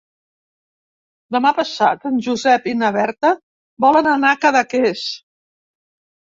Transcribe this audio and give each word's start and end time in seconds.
Demà 1.35 1.51
passat 1.59 2.07
en 2.11 2.17
Josep 2.29 2.65
i 2.71 2.73
na 2.79 2.89
Berta 2.97 3.31
volen 3.87 4.11
anar 4.15 4.33
a 4.37 4.41
Cadaqués. 4.47 5.05